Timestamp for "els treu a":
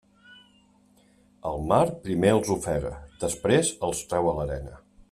3.89-4.37